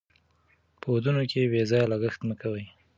په 0.81 0.87
ودونو 0.93 1.23
کې 1.31 1.49
بې 1.51 1.61
ځایه 1.69 1.89
لګښت 1.91 2.21
مه 2.27 2.35
کوئ. 2.41 2.63